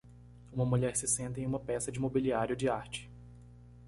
[0.51, 3.07] Uma mulher se senta em uma peça de mobiliário de arte.